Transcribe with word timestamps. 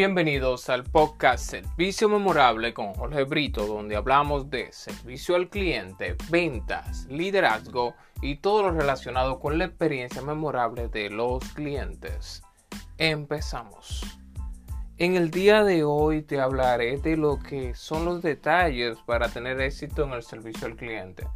Bienvenidos 0.00 0.70
al 0.70 0.84
podcast 0.84 1.50
Servicio 1.50 2.08
Memorable 2.08 2.72
con 2.72 2.94
Jorge 2.94 3.24
Brito, 3.24 3.66
donde 3.66 3.96
hablamos 3.96 4.48
de 4.48 4.72
servicio 4.72 5.36
al 5.36 5.50
cliente, 5.50 6.16
ventas, 6.30 7.04
liderazgo 7.10 7.94
y 8.22 8.36
todo 8.36 8.62
lo 8.62 8.70
relacionado 8.70 9.38
con 9.38 9.58
la 9.58 9.66
experiencia 9.66 10.22
memorable 10.22 10.88
de 10.88 11.10
los 11.10 11.44
clientes. 11.52 12.42
Empezamos. 12.96 14.18
En 14.96 15.16
el 15.16 15.30
día 15.30 15.64
de 15.64 15.84
hoy 15.84 16.22
te 16.22 16.40
hablaré 16.40 16.96
de 16.96 17.18
lo 17.18 17.38
que 17.38 17.74
son 17.74 18.06
los 18.06 18.22
detalles 18.22 18.96
para 19.04 19.28
tener 19.28 19.60
éxito 19.60 20.04
en 20.04 20.12
el 20.12 20.22
servicio 20.22 20.66
al 20.66 20.76
cliente. 20.76 21.26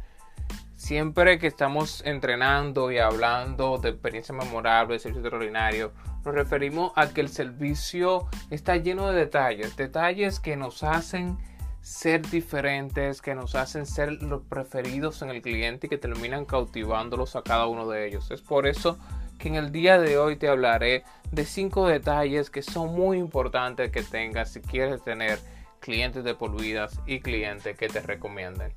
Siempre 0.75 1.37
que 1.37 1.45
estamos 1.45 2.01
entrenando 2.03 2.91
y 2.91 2.97
hablando 2.97 3.77
de 3.77 3.89
experiencia 3.89 4.33
memorable, 4.33 4.97
servicio 4.97 5.21
extraordinario, 5.21 5.93
nos 6.25 6.33
referimos 6.33 6.91
a 6.95 7.09
que 7.09 7.21
el 7.21 7.29
servicio 7.29 8.27
está 8.49 8.77
lleno 8.77 9.09
de 9.09 9.19
detalles, 9.19 9.77
detalles 9.77 10.39
que 10.39 10.55
nos 10.55 10.83
hacen 10.83 11.37
ser 11.81 12.27
diferentes, 12.27 13.21
que 13.21 13.35
nos 13.35 13.53
hacen 13.53 13.85
ser 13.85 14.11
los 14.23 14.41
preferidos 14.41 15.21
en 15.21 15.29
el 15.29 15.43
cliente 15.43 15.85
y 15.85 15.89
que 15.89 15.99
terminan 15.99 16.45
cautivándolos 16.45 17.35
a 17.35 17.43
cada 17.43 17.67
uno 17.67 17.87
de 17.87 18.07
ellos. 18.07 18.31
Es 18.31 18.41
por 18.41 18.65
eso 18.65 18.97
que 19.37 19.49
en 19.49 19.55
el 19.55 19.71
día 19.71 19.99
de 19.99 20.17
hoy 20.17 20.35
te 20.35 20.47
hablaré 20.47 21.03
de 21.31 21.45
cinco 21.45 21.87
detalles 21.87 22.49
que 22.49 22.63
son 22.63 22.95
muy 22.95 23.19
importantes 23.19 23.91
que 23.91 24.01
tengas 24.01 24.51
si 24.51 24.61
quieres 24.61 25.03
tener 25.03 25.37
clientes 25.79 26.23
de 26.23 26.33
por 26.33 26.59
vidas 26.59 26.99
y 27.05 27.19
clientes 27.19 27.77
que 27.77 27.87
te 27.87 28.01
recomienden. 28.01 28.73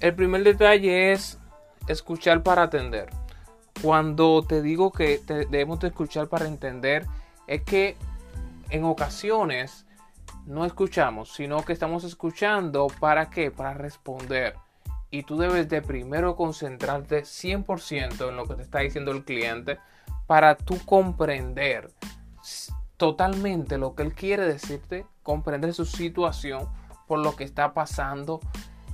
El 0.00 0.16
primer 0.16 0.42
detalle 0.42 1.12
es 1.12 1.38
escuchar 1.86 2.42
para 2.42 2.64
atender. 2.64 3.10
Cuando 3.82 4.44
te 4.46 4.62
digo 4.62 4.92
que 4.92 5.20
debemos 5.26 5.80
de 5.80 5.88
escuchar 5.88 6.28
para 6.28 6.46
entender, 6.46 7.06
es 7.46 7.62
que 7.62 7.96
en 8.68 8.84
ocasiones 8.84 9.86
no 10.46 10.64
escuchamos, 10.64 11.32
sino 11.32 11.64
que 11.64 11.72
estamos 11.72 12.04
escuchando 12.04 12.88
para 13.00 13.30
qué? 13.30 13.50
Para 13.50 13.74
responder. 13.74 14.54
Y 15.10 15.22
tú 15.22 15.38
debes 15.38 15.68
de 15.68 15.82
primero 15.82 16.36
concentrarte 16.36 17.22
100% 17.22 18.28
en 18.28 18.36
lo 18.36 18.46
que 18.46 18.54
te 18.54 18.62
está 18.62 18.80
diciendo 18.80 19.12
el 19.12 19.24
cliente 19.24 19.78
para 20.26 20.56
tú 20.56 20.78
comprender 20.84 21.90
totalmente 22.96 23.78
lo 23.78 23.94
que 23.94 24.02
él 24.02 24.14
quiere 24.14 24.44
decirte, 24.44 25.06
comprender 25.22 25.72
su 25.74 25.84
situación 25.84 26.68
por 27.08 27.18
lo 27.18 27.34
que 27.34 27.44
está 27.44 27.72
pasando, 27.72 28.40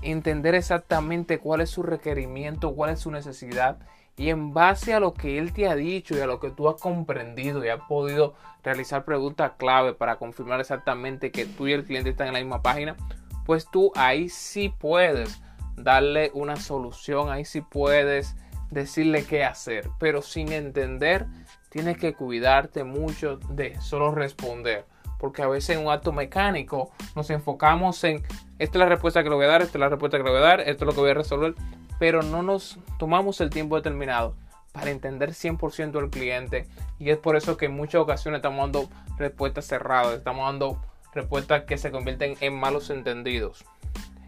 entender 0.01 0.55
exactamente 0.55 1.39
cuál 1.39 1.61
es 1.61 1.71
su 1.71 1.83
requerimiento, 1.83 2.75
cuál 2.75 2.91
es 2.91 3.01
su 3.01 3.11
necesidad 3.11 3.79
y 4.17 4.31
en 4.31 4.55
base 4.55 4.95
a 4.95 5.01
lo 5.01 5.13
que 5.13 5.39
él 5.39 5.53
te 5.53 5.69
ha 5.69 5.75
dicho 5.75 6.17
y 6.17 6.21
a 6.21 6.27
lo 6.27 6.41
que 6.41 6.51
tú 6.51 6.69
has 6.69 6.81
comprendido 6.81 7.65
y 7.65 7.69
has 7.69 7.83
podido 7.83 8.35
realizar 8.63 9.05
preguntas 9.05 9.53
clave 9.59 9.93
para 9.93 10.17
confirmar 10.17 10.61
exactamente 10.61 11.31
que 11.31 11.45
tú 11.45 11.67
y 11.67 11.73
el 11.73 11.85
cliente 11.85 12.11
están 12.11 12.29
en 12.29 12.33
la 12.35 12.41
misma 12.41 12.63
página, 12.63 12.97
pues 13.45 13.71
tú 13.71 13.93
ahí 13.95 14.29
sí 14.29 14.73
puedes 14.77 15.41
darle 15.77 16.31
una 16.35 16.57
solución, 16.57 17.31
ahí 17.31 17.45
sí 17.45 17.61
puedes 17.61 18.35
decirle 18.71 19.25
qué 19.25 19.45
hacer, 19.45 19.91
pero 19.99 20.23
sin 20.23 20.51
entender 20.51 21.27
tienes 21.69 21.99
que 21.99 22.15
cuidarte 22.15 22.85
mucho 22.85 23.37
de 23.51 23.79
solo 23.81 24.11
responder, 24.13 24.87
porque 25.19 25.43
a 25.43 25.49
veces 25.49 25.77
en 25.77 25.85
un 25.85 25.93
acto 25.93 26.11
mecánico 26.11 26.91
nos 27.15 27.29
enfocamos 27.31 28.03
en 28.05 28.23
esta 28.59 28.79
es 28.79 28.81
la 28.81 28.87
respuesta 28.87 29.23
que 29.23 29.29
le 29.29 29.37
voy 29.37 29.45
a 29.45 29.49
dar, 29.49 29.63
esta 29.63 29.77
es 29.77 29.81
la 29.81 29.91
respuesta 29.91 30.17
que 30.17 30.25
le 30.25 30.31
voy 30.31 30.39
a 30.39 30.43
dar, 30.43 30.61
esto 30.61 30.85
es 30.85 30.87
lo 30.87 30.95
que 30.95 31.01
voy 31.01 31.11
a 31.11 31.15
resolver, 31.15 31.55
pero 31.99 32.23
no 32.23 32.43
nos 32.43 32.79
tomamos 32.99 33.41
el 33.41 33.51
tiempo 33.51 33.77
determinado 33.77 34.35
para 34.73 34.91
entender 34.91 35.31
100% 35.31 35.99
al 35.99 36.11
cliente 36.11 36.67
y 36.99 37.11
es 37.11 37.19
por 37.19 37.37
eso 37.37 37.57
que 37.57 37.67
en 37.67 37.75
muchas 37.75 38.01
ocasiones 38.01 38.39
estamos 38.39 38.61
dando 38.61 38.91
respuestas 39.17 39.67
cerradas, 39.67 40.15
estamos 40.15 40.47
dando 40.47 40.81
respuestas 41.15 41.65
que 41.65 41.79
se 41.79 41.91
convierten 41.91 42.37
en 42.41 42.55
malos 42.55 42.91
entendidos. 42.91 43.65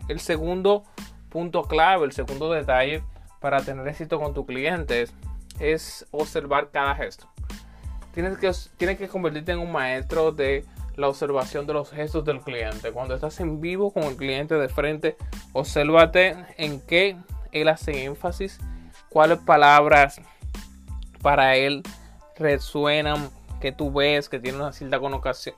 El 0.08 0.20
segundo 0.20 0.84
punto 1.28 1.64
clave, 1.64 2.06
el 2.06 2.12
segundo 2.12 2.50
detalle 2.50 3.02
para 3.40 3.60
tener 3.62 3.86
éxito 3.86 4.18
con 4.18 4.34
tu 4.34 4.46
cliente 4.46 5.06
es, 5.60 6.06
observar 6.10 6.70
cada 6.70 6.94
gesto. 6.94 7.28
Tienes 8.14 8.38
que, 8.38 8.50
tienes 8.76 8.98
que 8.98 9.08
convertirte 9.08 9.52
en 9.52 9.58
un 9.58 9.70
maestro 9.70 10.32
de 10.32 10.64
la 10.96 11.08
observación 11.08 11.66
de 11.66 11.74
los 11.74 11.90
gestos 11.90 12.24
del 12.24 12.40
cliente. 12.40 12.90
Cuando 12.90 13.14
estás 13.14 13.38
en 13.40 13.60
vivo 13.60 13.92
con 13.92 14.04
el 14.04 14.16
cliente 14.16 14.54
de 14.54 14.68
frente, 14.68 15.16
obsérvate 15.52 16.36
en 16.56 16.80
qué 16.80 17.16
él 17.52 17.68
hace 17.68 18.04
énfasis, 18.04 18.58
cuáles 19.08 19.38
palabras 19.38 20.20
para 21.22 21.56
él 21.56 21.82
resuenan, 22.36 23.30
que 23.60 23.72
tú 23.72 23.92
ves 23.92 24.28
que 24.28 24.38
tiene 24.38 24.58
una 24.58 24.72
cierta 24.72 25.00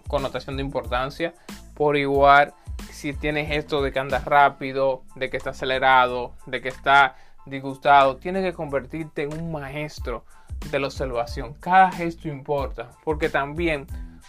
connotación 0.08 0.56
de 0.56 0.62
importancia. 0.62 1.34
Por 1.74 1.96
igual, 1.96 2.54
si 2.90 3.12
tienes 3.12 3.50
esto 3.50 3.82
de 3.82 3.92
que 3.92 3.98
anda 3.98 4.20
rápido, 4.20 5.02
de 5.16 5.28
que 5.30 5.36
está 5.36 5.50
acelerado, 5.50 6.32
de 6.46 6.60
que 6.60 6.68
está 6.68 7.16
disgustado, 7.46 8.16
tienes 8.16 8.42
que 8.42 8.52
convertirte 8.52 9.22
en 9.22 9.32
un 9.34 9.52
maestro 9.52 10.24
de 10.70 10.78
la 10.78 10.86
observación. 10.86 11.54
Cada 11.54 11.90
gesto 11.90 12.28
importa, 12.28 12.90
porque 13.04 13.28
también 13.28 13.86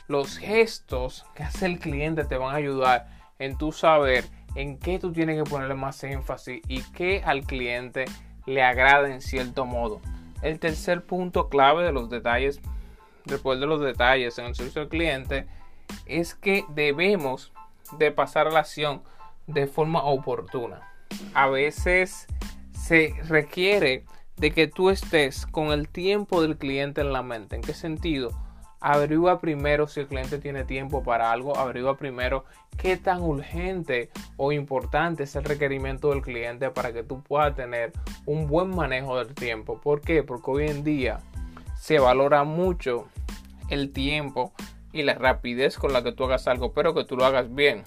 los 0.08 0.38
gestos 0.38 1.26
que 1.36 1.44
hace 1.44 1.66
el 1.66 1.80
cliente 1.80 2.26
te 2.26 2.38
van 2.38 2.54
a 2.54 2.58
ayudar 2.58 3.08
en 3.40 3.58
tu 3.58 3.72
saber 3.72 4.26
en 4.56 4.78
qué 4.78 5.00
tú 5.00 5.12
tienes 5.12 5.42
que 5.42 5.50
ponerle 5.50 5.76
más 5.76 6.04
énfasis 6.04 6.62
y 6.68 6.82
qué 6.94 7.22
al 7.26 7.44
cliente 7.44 8.06
le 8.46 8.64
agrada 8.64 9.10
en 9.12 9.22
cierto 9.22 9.66
modo. 9.66 10.02
El 10.42 10.60
tercer 10.60 11.04
punto 11.04 11.50
clave 11.50 11.84
de 11.84 11.92
los 11.92 12.10
detalles, 12.10 12.62
después 13.26 13.60
de 13.60 13.68
los 13.68 13.82
detalles 13.82 14.38
en 14.40 14.46
el 14.46 14.56
servicio 14.56 14.82
al 14.82 14.90
cliente, 14.90 15.48
es 16.06 16.34
que 16.34 16.66
debemos 16.70 17.52
de 17.98 18.12
pasar 18.12 18.48
a 18.48 18.52
la 18.52 18.62
acción 18.62 19.04
de 19.48 19.68
forma 19.68 20.04
oportuna. 20.04 20.82
A 21.34 21.48
veces 21.48 22.28
se 22.72 23.14
requiere 23.28 24.06
de 24.38 24.52
que 24.52 24.68
tú 24.68 24.90
estés 24.90 25.46
con 25.46 25.68
el 25.68 25.88
tiempo 25.88 26.42
del 26.42 26.58
cliente 26.58 27.02
en 27.02 27.14
la 27.14 27.22
mente. 27.22 27.56
¿En 27.56 27.62
qué 27.62 27.74
sentido? 27.74 28.32
Averigua 28.82 29.40
primero 29.40 29.88
si 29.88 30.02
el 30.02 30.08
cliente 30.08 30.40
tiene 30.40 30.66
tiempo 30.66 31.04
para 31.04 31.32
algo, 31.32 31.56
averigua 31.56 31.98
primero 31.98 32.46
qué 32.78 32.98
tan 32.98 33.22
urgente 33.22 34.10
o 34.38 34.52
importante 34.52 35.24
es 35.24 35.36
el 35.36 35.44
requerimiento 35.44 36.10
del 36.10 36.24
cliente 36.24 36.72
para 36.72 36.92
que 36.92 37.04
tú 37.04 37.22
puedas 37.22 37.56
tener 37.56 37.94
un 38.26 38.48
buen 38.48 38.76
manejo 38.76 39.18
del 39.18 39.36
tiempo. 39.36 39.80
¿Por 39.80 40.02
qué? 40.02 40.24
Porque 40.24 40.52
hoy 40.52 40.68
en 40.68 40.84
día 40.84 41.20
se 41.78 42.00
valora 42.00 42.44
mucho 42.44 43.08
el 43.70 43.94
tiempo 43.94 44.52
y 44.92 45.04
la 45.04 45.14
rapidez 45.14 45.78
con 45.78 45.94
la 45.94 46.04
que 46.04 46.12
tú 46.12 46.26
hagas 46.26 46.48
algo, 46.48 46.74
pero 46.74 46.94
que 46.94 47.06
tú 47.06 47.16
lo 47.16 47.26
hagas 47.26 47.54
bien. 47.54 47.84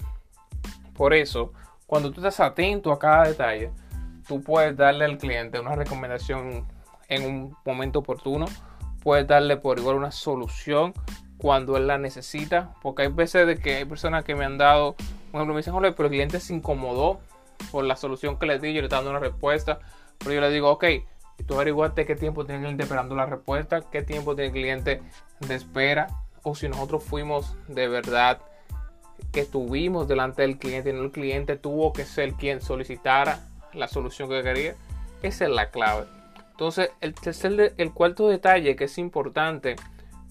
Por 0.95 1.13
eso, 1.13 1.51
cuando 1.85 2.11
tú 2.11 2.21
estás 2.21 2.39
atento 2.39 2.91
a 2.93 2.99
cada 2.99 3.25
detalle, 3.25 3.69
tú 4.27 4.41
puedes 4.41 4.77
darle 4.77 5.05
al 5.05 5.17
cliente 5.17 5.59
una 5.59 5.75
recomendación 5.75 6.65
en 7.09 7.25
un 7.25 7.55
momento 7.65 7.99
oportuno 7.99 8.45
puedes 9.05 9.27
darle 9.27 9.57
por 9.57 9.77
igual 9.77 9.97
una 9.97 10.11
solución 10.11 10.91
cuando 11.37 11.77
él 11.77 11.85
la 11.85 11.99
necesita. 11.99 12.73
Porque 12.81 13.03
hay 13.03 13.09
veces 13.09 13.45
de 13.45 13.55
que 13.59 13.75
hay 13.75 13.85
personas 13.85 14.23
que 14.23 14.33
me 14.33 14.45
han 14.45 14.57
dado, 14.57 14.95
por 15.31 15.41
ejemplo, 15.41 15.53
me 15.53 15.59
dicen, 15.59 15.75
pero 15.75 16.07
el 16.07 16.09
cliente 16.09 16.39
se 16.39 16.55
incomodó 16.55 17.19
por 17.71 17.83
la 17.83 17.97
solución 17.97 18.39
que 18.39 18.47
le 18.47 18.57
di, 18.57 18.73
yo 18.73 18.81
le 18.81 18.87
estoy 18.87 18.97
dando 18.97 19.11
una 19.11 19.19
respuesta. 19.19 19.77
Pero 20.17 20.31
yo 20.33 20.41
le 20.41 20.49
digo, 20.49 20.71
ok, 20.71 20.85
tú 21.45 21.53
averiguaste 21.53 22.07
qué 22.07 22.15
tiempo 22.15 22.45
tiene 22.45 22.61
el 22.61 22.63
cliente 22.63 22.83
esperando 22.83 23.13
la 23.15 23.27
respuesta, 23.27 23.81
qué 23.91 24.01
tiempo 24.01 24.33
tiene 24.33 24.47
el 24.47 24.53
cliente 24.53 25.03
de 25.39 25.53
espera, 25.53 26.07
o 26.41 26.55
si 26.55 26.67
nosotros 26.67 27.03
fuimos 27.03 27.55
de 27.67 27.87
verdad 27.87 28.39
que 29.31 29.41
estuvimos 29.41 30.07
delante 30.07 30.41
del 30.41 30.57
cliente 30.57 30.89
y 30.89 30.93
no 30.93 31.03
el 31.03 31.11
cliente 31.11 31.57
tuvo 31.57 31.93
que 31.93 32.05
ser 32.05 32.33
quien 32.33 32.59
solicitara 32.59 33.39
la 33.71 33.87
solución 33.87 34.29
que 34.29 34.41
quería. 34.41 34.73
Esa 35.21 35.45
es 35.45 35.51
la 35.51 35.69
clave. 35.69 36.05
Entonces, 36.55 36.89
el 37.01 37.91
cuarto 37.91 38.29
detalle 38.29 38.77
que 38.77 38.85
es 38.85 38.97
importante 38.97 39.75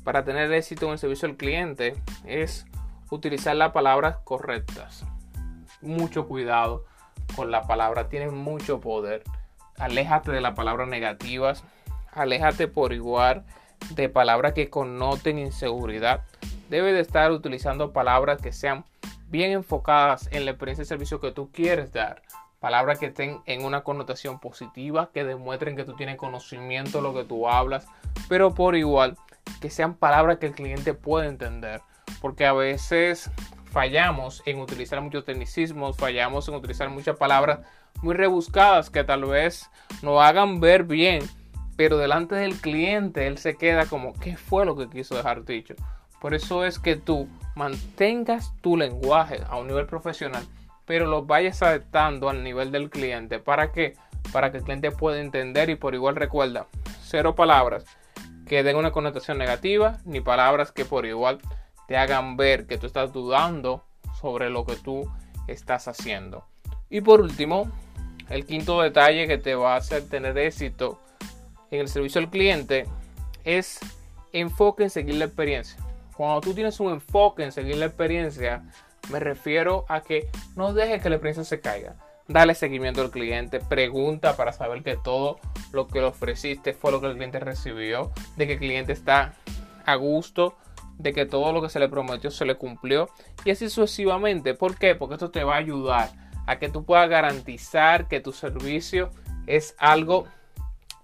para 0.04 0.24
tener 0.24 0.50
éxito 0.54 0.86
en 0.86 0.92
el 0.92 0.98
servicio 0.98 1.28
al 1.28 1.36
cliente 1.36 1.96
es 2.24 2.64
utilizar 3.10 3.54
las 3.56 3.72
palabras 3.72 4.16
correctas. 4.24 5.04
Mucho 5.82 6.26
cuidado 6.26 6.86
con 7.36 7.50
la 7.50 7.66
palabra, 7.66 8.08
tiene 8.08 8.30
mucho 8.30 8.80
poder. 8.80 9.22
Aléjate 9.76 10.32
de 10.32 10.40
las 10.40 10.54
palabras 10.54 10.88
negativas, 10.88 11.62
aléjate 12.10 12.68
por 12.68 12.94
igual 12.94 13.44
de 13.90 14.08
palabras 14.08 14.54
que 14.54 14.70
connoten 14.70 15.38
inseguridad. 15.38 16.22
Debe 16.70 16.94
de 16.94 17.00
estar 17.00 17.32
utilizando 17.32 17.92
palabras 17.92 18.40
que 18.40 18.50
sean 18.50 18.86
bien 19.28 19.50
enfocadas 19.50 20.30
en 20.32 20.46
la 20.46 20.52
experiencia 20.52 20.84
de 20.84 20.88
servicio 20.88 21.20
que 21.20 21.32
tú 21.32 21.50
quieres 21.52 21.92
dar 21.92 22.22
palabras 22.64 22.98
que 22.98 23.08
estén 23.08 23.42
en 23.44 23.62
una 23.62 23.82
connotación 23.82 24.38
positiva, 24.38 25.10
que 25.12 25.22
demuestren 25.22 25.76
que 25.76 25.84
tú 25.84 25.92
tienes 25.96 26.16
conocimiento 26.16 26.96
de 26.96 27.02
lo 27.02 27.12
que 27.12 27.24
tú 27.24 27.46
hablas, 27.46 27.86
pero 28.26 28.54
por 28.54 28.74
igual 28.74 29.18
que 29.60 29.68
sean 29.68 29.92
palabras 29.92 30.38
que 30.38 30.46
el 30.46 30.54
cliente 30.54 30.94
pueda 30.94 31.26
entender, 31.26 31.82
porque 32.22 32.46
a 32.46 32.54
veces 32.54 33.30
fallamos 33.66 34.42
en 34.46 34.60
utilizar 34.60 34.98
muchos 35.02 35.26
tecnicismos, 35.26 35.98
fallamos 35.98 36.48
en 36.48 36.54
utilizar 36.54 36.88
muchas 36.88 37.18
palabras 37.18 37.60
muy 38.00 38.14
rebuscadas 38.14 38.88
que 38.88 39.04
tal 39.04 39.26
vez 39.26 39.70
nos 40.00 40.22
hagan 40.22 40.58
ver 40.58 40.84
bien, 40.84 41.22
pero 41.76 41.98
delante 41.98 42.34
del 42.34 42.54
cliente 42.54 43.26
él 43.26 43.36
se 43.36 43.58
queda 43.58 43.84
como, 43.84 44.14
¿qué 44.14 44.38
fue 44.38 44.64
lo 44.64 44.74
que 44.74 44.88
quiso 44.88 45.14
dejar 45.16 45.44
dicho? 45.44 45.74
Por 46.18 46.32
eso 46.32 46.64
es 46.64 46.78
que 46.78 46.96
tú, 46.96 47.28
mantengas 47.54 48.54
tu 48.62 48.78
lenguaje 48.78 49.42
a 49.50 49.58
un 49.58 49.66
nivel 49.66 49.84
profesional, 49.84 50.46
pero 50.86 51.06
lo 51.06 51.24
vayas 51.24 51.62
adaptando 51.62 52.28
al 52.28 52.42
nivel 52.42 52.72
del 52.72 52.90
cliente. 52.90 53.38
¿Para 53.38 53.72
qué? 53.72 53.94
Para 54.32 54.50
que 54.50 54.58
el 54.58 54.64
cliente 54.64 54.90
pueda 54.90 55.20
entender 55.20 55.70
y 55.70 55.76
por 55.76 55.94
igual 55.94 56.16
recuerda, 56.16 56.66
cero 57.02 57.34
palabras 57.34 57.84
que 58.46 58.62
den 58.62 58.76
una 58.76 58.92
connotación 58.92 59.38
negativa, 59.38 59.98
ni 60.04 60.20
palabras 60.20 60.72
que 60.72 60.84
por 60.84 61.06
igual 61.06 61.38
te 61.88 61.96
hagan 61.96 62.36
ver 62.36 62.66
que 62.66 62.78
tú 62.78 62.86
estás 62.86 63.12
dudando 63.12 63.84
sobre 64.20 64.50
lo 64.50 64.64
que 64.64 64.76
tú 64.76 65.10
estás 65.46 65.88
haciendo. 65.88 66.44
Y 66.90 67.00
por 67.00 67.20
último, 67.20 67.70
el 68.28 68.46
quinto 68.46 68.80
detalle 68.80 69.26
que 69.26 69.38
te 69.38 69.54
va 69.54 69.74
a 69.74 69.78
hacer 69.78 70.08
tener 70.08 70.36
éxito 70.38 71.00
en 71.70 71.80
el 71.80 71.88
servicio 71.88 72.20
al 72.20 72.30
cliente 72.30 72.86
es 73.44 73.80
enfoque 74.32 74.84
en 74.84 74.90
seguir 74.90 75.16
la 75.16 75.26
experiencia. 75.26 75.78
Cuando 76.16 76.40
tú 76.40 76.54
tienes 76.54 76.78
un 76.80 76.92
enfoque 76.92 77.44
en 77.44 77.52
seguir 77.52 77.76
la 77.76 77.86
experiencia, 77.86 78.62
me 79.10 79.20
refiero 79.20 79.84
a 79.88 80.02
que 80.02 80.28
no 80.56 80.72
dejes 80.72 81.02
que 81.02 81.08
la 81.08 81.16
experiencia 81.16 81.44
se 81.44 81.60
caiga. 81.60 81.96
Dale 82.26 82.54
seguimiento 82.54 83.02
al 83.02 83.10
cliente, 83.10 83.60
pregunta 83.60 84.36
para 84.36 84.52
saber 84.52 84.82
que 84.82 84.96
todo 84.96 85.38
lo 85.72 85.88
que 85.88 86.00
le 86.00 86.06
ofreciste 86.06 86.72
fue 86.72 86.90
lo 86.90 87.00
que 87.00 87.08
el 87.08 87.14
cliente 87.14 87.38
recibió, 87.38 88.12
de 88.36 88.46
que 88.46 88.54
el 88.54 88.58
cliente 88.58 88.92
está 88.92 89.34
a 89.84 89.94
gusto, 89.96 90.56
de 90.98 91.12
que 91.12 91.26
todo 91.26 91.52
lo 91.52 91.60
que 91.60 91.68
se 91.68 91.80
le 91.80 91.88
prometió 91.88 92.30
se 92.30 92.46
le 92.46 92.54
cumplió 92.54 93.10
y 93.44 93.50
así 93.50 93.68
sucesivamente. 93.68 94.54
¿Por 94.54 94.76
qué? 94.76 94.94
Porque 94.94 95.14
esto 95.14 95.30
te 95.30 95.44
va 95.44 95.54
a 95.54 95.58
ayudar 95.58 96.10
a 96.46 96.58
que 96.58 96.68
tú 96.68 96.84
puedas 96.84 97.08
garantizar 97.08 98.08
que 98.08 98.20
tu 98.20 98.32
servicio 98.32 99.10
es 99.46 99.74
algo 99.78 100.26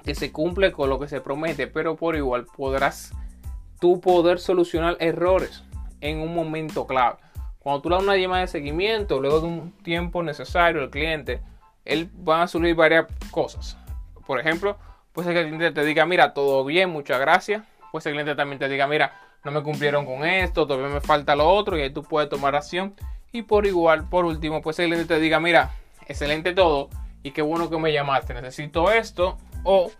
que 0.05 0.14
se 0.14 0.32
cumple 0.32 0.73
con 0.73 0.88
lo 0.88 0.99
que 0.99 1.08
se 1.08 1.20
promete, 1.20 1.67
pero 1.67 1.97
por 1.97 2.17
igual 2.17 2.47
podrás 2.56 3.12
tú 3.81 4.00
poder 4.00 4.38
solucionar 4.38 4.97
errores 5.00 5.64
en 6.00 6.20
un 6.20 6.35
momento 6.35 6.87
clave. 6.87 7.19
Cuando 7.61 7.83
tú 7.83 7.91
le 7.91 7.97
das 7.97 8.05
una 8.05 8.17
llamada 8.17 8.41
de 8.41 8.49
seguimiento, 8.49 9.21
luego 9.21 9.41
de 9.41 9.47
un 9.47 9.73
tiempo 9.83 10.23
necesario 10.23 10.81
al 10.81 10.89
cliente, 10.89 11.43
él 11.85 12.11
va 12.27 12.43
a 12.43 12.49
surgir 12.49 12.75
varias 12.75 13.07
cosas. 13.31 13.77
Por 14.27 14.41
ejemplo, 14.41 14.79
pues 15.12 15.27
el 15.27 15.35
cliente 15.35 15.71
te 15.71 15.85
diga, 15.85 16.07
mira, 16.07 16.33
todo 16.33 16.65
bien, 16.65 16.89
muchas 16.89 17.21
gracias. 17.21 17.62
Pues 17.93 18.07
el 18.07 18.12
cliente 18.12 18.35
también 18.35 18.59
te 18.59 18.67
diga, 18.67 18.87
mira, 18.87 19.12
no 19.45 19.51
me 19.51 19.62
cumplieron 19.62 20.07
con 20.07 20.25
esto, 20.25 20.67
todavía 20.67 20.89
me 20.89 21.03
falta 21.03 21.37
lo 21.37 21.49
otro, 21.49 21.77
y 21.77 21.83
ahí 21.83 21.91
tú 21.91 22.03
puedes 22.03 22.31
tomar 22.31 22.57
acción. 22.57 22.95
Y 23.31 23.43
por 23.43 23.67
igual, 23.67 24.09
por 24.09 24.25
último, 24.25 24.62
pues 24.62 24.79
el 24.79 24.87
cliente 24.87 25.15
te 25.15 25.21
diga, 25.21 25.39
mira, 25.39 25.73
excelente 26.07 26.55
todo, 26.55 26.89
y 27.23 27.33
qué 27.33 27.43
bueno 27.43 27.69
que 27.69 27.79
me 27.79 27.93
llamaste, 27.93 28.33
necesito 28.33 28.91
esto, 28.91 29.37
o 29.65 29.91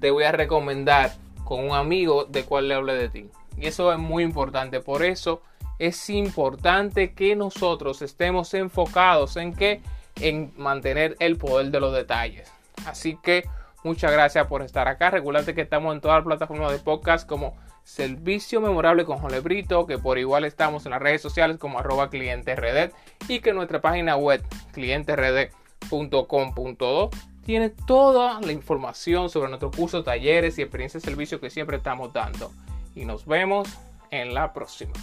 te 0.00 0.10
voy 0.10 0.24
a 0.24 0.32
recomendar 0.32 1.12
con 1.44 1.64
un 1.64 1.74
amigo 1.74 2.26
de 2.26 2.44
cual 2.44 2.68
le 2.68 2.74
hable 2.74 2.94
de 2.94 3.08
ti. 3.08 3.30
Y 3.56 3.68
eso 3.68 3.90
es 3.90 3.98
muy 3.98 4.22
importante, 4.22 4.80
por 4.80 5.02
eso 5.02 5.40
es 5.78 6.10
importante 6.10 7.12
que 7.12 7.36
nosotros 7.36 8.02
estemos 8.02 8.52
enfocados 8.54 9.36
en 9.36 9.54
que 9.54 9.80
en 10.20 10.52
mantener 10.56 11.16
el 11.20 11.36
poder 11.36 11.70
de 11.70 11.78
los 11.80 11.94
detalles. 11.94 12.50
Así 12.86 13.18
que 13.22 13.46
muchas 13.84 14.10
gracias 14.12 14.46
por 14.46 14.62
estar 14.62 14.88
acá. 14.88 15.10
Recuerda 15.10 15.52
que 15.52 15.60
estamos 15.60 15.94
en 15.94 16.00
todas 16.00 16.16
las 16.18 16.24
plataformas 16.24 16.72
de 16.72 16.78
podcast 16.78 17.28
como 17.28 17.54
Servicio 17.84 18.60
Memorable 18.60 19.04
con 19.04 19.18
Jolebrito, 19.18 19.86
que 19.86 19.98
por 19.98 20.18
igual 20.18 20.44
estamos 20.44 20.84
en 20.86 20.90
las 20.90 21.00
redes 21.00 21.22
sociales 21.22 21.58
como 21.58 21.78
arroba 21.78 22.10
y 23.28 23.40
que 23.40 23.52
nuestra 23.52 23.80
página 23.80 24.16
web 24.16 24.42
clienterd.com.do 24.72 27.10
tiene 27.44 27.70
toda 27.70 28.40
la 28.40 28.50
información 28.50 29.30
sobre 29.30 29.50
nuestro 29.50 29.70
curso, 29.70 30.02
talleres 30.02 30.58
y 30.58 30.62
experiencia 30.62 30.98
de 30.98 31.06
servicio 31.06 31.40
que 31.40 31.48
siempre 31.48 31.76
estamos 31.76 32.12
dando. 32.12 32.50
Y 32.96 33.04
nos 33.04 33.24
vemos 33.24 33.68
en 34.10 34.34
la 34.34 34.52
próxima. 34.52 34.94